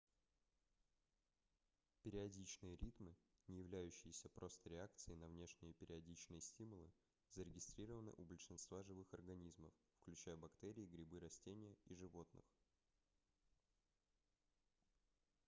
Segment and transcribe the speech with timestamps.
[2.01, 3.15] периодичные ритмы
[3.47, 6.91] не являющиеся просто реакцией на внешние периодичные стимулы
[7.35, 12.43] зарегистрированы у большинства живых организмов включая бактерии грибы растения и животных